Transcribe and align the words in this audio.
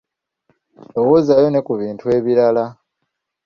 Lowoozaayo 0.93 1.49
ne 1.51 1.61
ku 1.65 1.73
bintu 1.81 2.05
ebirala. 2.17 2.65